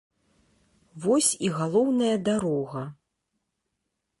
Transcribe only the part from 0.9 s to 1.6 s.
Вось і